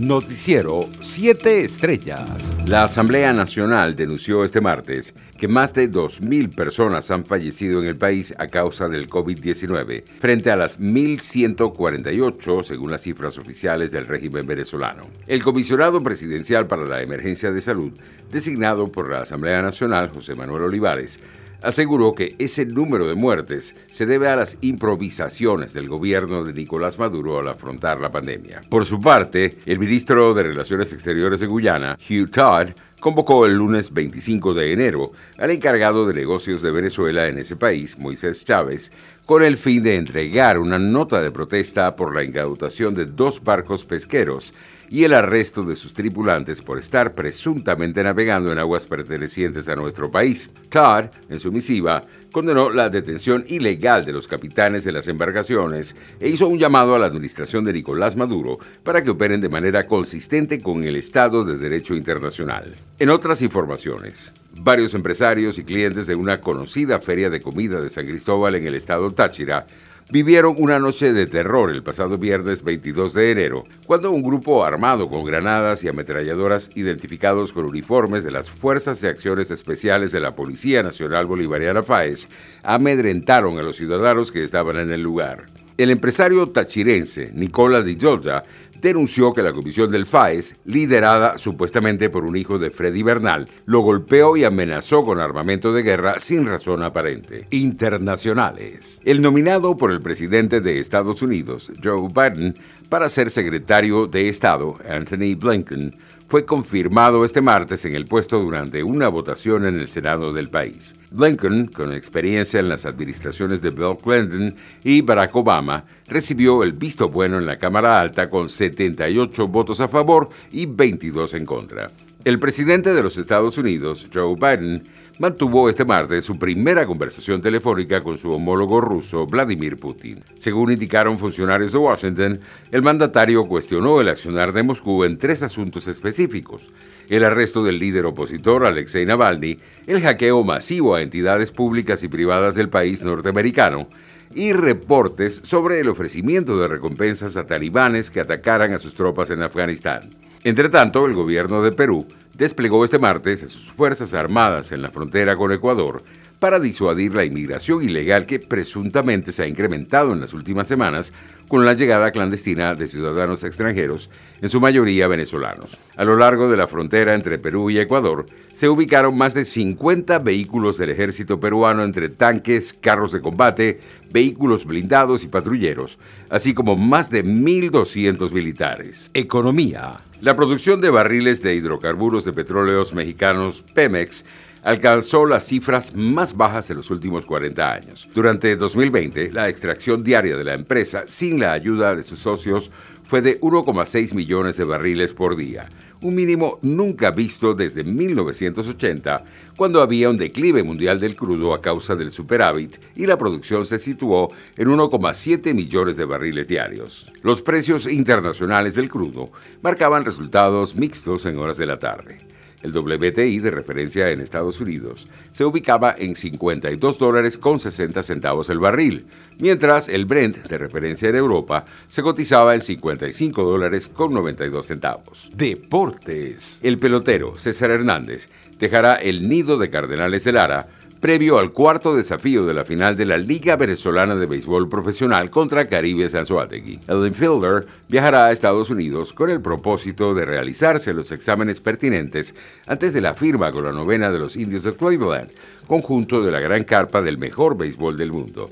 [0.00, 2.56] Noticiero 7 Estrellas.
[2.64, 7.98] La Asamblea Nacional denunció este martes que más de 2.000 personas han fallecido en el
[7.98, 14.46] país a causa del COVID-19, frente a las 1.148 según las cifras oficiales del régimen
[14.46, 15.02] venezolano.
[15.26, 17.92] El comisionado presidencial para la emergencia de salud,
[18.30, 21.20] designado por la Asamblea Nacional, José Manuel Olivares,
[21.62, 26.98] aseguró que ese número de muertes se debe a las improvisaciones del gobierno de Nicolás
[26.98, 28.60] Maduro al afrontar la pandemia.
[28.68, 32.68] Por su parte, el ministro de Relaciones Exteriores de Guyana, Hugh Todd,
[33.00, 37.98] convocó el lunes 25 de enero al encargado de negocios de Venezuela en ese país,
[37.98, 38.92] Moisés Chávez,
[39.26, 43.84] con el fin de entregar una nota de protesta por la incautación de dos barcos
[43.84, 44.52] pesqueros
[44.90, 50.10] y el arresto de sus tripulantes por estar presuntamente navegando en aguas pertenecientes a nuestro
[50.10, 50.50] país.
[50.68, 52.02] Todd, en su misiva,
[52.32, 56.98] condenó la detención ilegal de los capitanes de las embarcaciones e hizo un llamado a
[56.98, 61.58] la administración de Nicolás Maduro para que operen de manera consistente con el Estado de
[61.58, 62.74] Derecho Internacional.
[62.98, 68.06] En otras informaciones, varios empresarios y clientes de una conocida feria de comida de San
[68.06, 69.66] Cristóbal en el estado Táchira
[70.10, 75.08] vivieron una noche de terror el pasado viernes 22 de enero, cuando un grupo armado
[75.08, 80.34] con granadas y ametralladoras identificados con uniformes de las Fuerzas de Acciones Especiales de la
[80.34, 82.28] Policía Nacional Bolivariana FAES
[82.62, 85.46] amedrentaron a los ciudadanos que estaban en el lugar.
[85.80, 88.42] El empresario tachirense Nicola Di Giorgia
[88.80, 93.80] denunció que la comisión del FAES, liderada supuestamente por un hijo de Freddy Bernal, lo
[93.80, 97.46] golpeó y amenazó con armamento de guerra sin razón aparente.
[97.50, 99.00] Internacionales.
[99.04, 102.54] El nominado por el presidente de Estados Unidos, Joe Biden,
[102.90, 105.96] para ser secretario de Estado, Anthony Blinken,
[106.26, 110.92] fue confirmado este martes en el puesto durante una votación en el Senado del país.
[111.12, 117.08] Blinken, con experiencia en las administraciones de Bill Clinton y Barack Obama, recibió el visto
[117.08, 121.90] bueno en la Cámara Alta con 78 votos a favor y 22 en contra.
[122.22, 124.82] El presidente de los Estados Unidos, Joe Biden,
[125.18, 130.22] mantuvo este martes su primera conversación telefónica con su homólogo ruso, Vladimir Putin.
[130.36, 135.88] Según indicaron funcionarios de Washington, el mandatario cuestionó el accionar de Moscú en tres asuntos
[135.88, 136.70] específicos.
[137.08, 142.54] El arresto del líder opositor Alexei Navalny, el hackeo masivo a entidades públicas y privadas
[142.54, 143.88] del país norteamericano,
[144.34, 149.42] y reportes sobre el ofrecimiento de recompensas a talibanes que atacaran a sus tropas en
[149.42, 150.10] Afganistán.
[150.42, 154.90] Entre tanto, el gobierno de Perú desplegó este martes a sus Fuerzas Armadas en la
[154.90, 156.02] frontera con Ecuador
[156.40, 161.12] para disuadir la inmigración ilegal que presuntamente se ha incrementado en las últimas semanas
[161.48, 165.78] con la llegada clandestina de ciudadanos extranjeros, en su mayoría venezolanos.
[165.96, 170.18] A lo largo de la frontera entre Perú y Ecuador se ubicaron más de 50
[170.20, 173.80] vehículos del ejército peruano entre tanques, carros de combate,
[174.10, 175.98] vehículos blindados y patrulleros,
[176.30, 179.10] así como más de 1.200 militares.
[179.12, 180.00] Economía.
[180.20, 184.24] La producción de barriles de hidrocarburos de petróleos mexicanos Pemex
[184.62, 188.08] alcanzó las cifras más bajas de los últimos 40 años.
[188.14, 192.70] Durante 2020, la extracción diaria de la empresa, sin la ayuda de sus socios,
[193.04, 195.68] fue de 1,6 millones de barriles por día,
[196.02, 199.24] un mínimo nunca visto desde 1980,
[199.56, 203.78] cuando había un declive mundial del crudo a causa del superávit y la producción se
[203.78, 207.12] situó en 1,7 millones de barriles diarios.
[207.22, 212.18] Los precios internacionales del crudo marcaban resultados mixtos en horas de la tarde.
[212.62, 218.50] El WTI de referencia en Estados Unidos se ubicaba en 52 dólares con 60 centavos
[218.50, 219.06] el barril,
[219.38, 225.30] mientras el Brent de referencia en Europa se cotizaba en 55 dólares con 92 centavos.
[225.34, 226.60] Deportes.
[226.62, 228.28] El pelotero César Hernández
[228.58, 230.68] dejará el nido de Cardenales de Lara
[231.00, 235.66] previo al cuarto desafío de la final de la Liga Venezolana de Béisbol Profesional contra
[235.66, 236.80] Caribe Sanzuategui.
[236.86, 242.34] El infielder viajará a Estados Unidos con el propósito de realizarse los exámenes pertinentes
[242.66, 245.30] antes de la firma con la novena de los Indios de Cleveland,
[245.66, 248.50] conjunto de la gran carpa del mejor béisbol del mundo.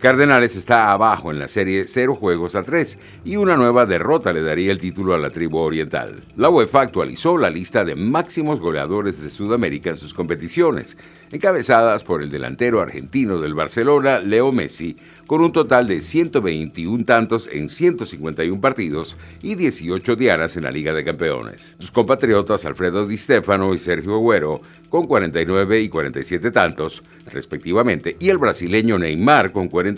[0.00, 4.40] Cardenales está abajo en la serie 0 juegos a 3 y una nueva derrota le
[4.40, 6.22] daría el título a la tribu oriental.
[6.36, 10.96] La UEFA actualizó la lista de máximos goleadores de Sudamérica en sus competiciones,
[11.30, 17.50] encabezadas por el delantero argentino del Barcelona, Leo Messi, con un total de 121 tantos
[17.52, 21.76] en 151 partidos y 18 dianas en la Liga de Campeones.
[21.78, 28.30] Sus compatriotas Alfredo Di Stefano y Sergio Agüero, con 49 y 47 tantos, respectivamente, y
[28.30, 29.89] el brasileño Neymar con 40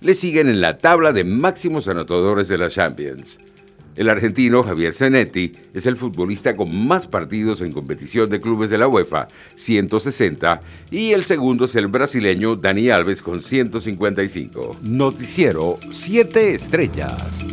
[0.00, 3.38] le siguen en la tabla de máximos anotadores de la Champions.
[3.96, 8.76] El argentino Javier Zanetti es el futbolista con más partidos en competición de clubes de
[8.76, 14.76] la UEFA, 160, y el segundo es el brasileño Dani Alves con 155.
[14.82, 17.46] Noticiero 7 estrellas.